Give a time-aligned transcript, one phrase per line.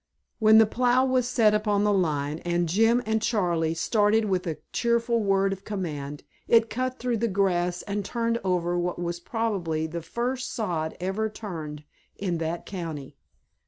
[0.39, 4.57] When the plow was set upon the line and Jim and Charley started with a
[4.73, 9.85] cheerful word of command it cut through the grass and turned over what was probably
[9.85, 11.83] the first sod ever turned
[12.15, 13.15] in that county.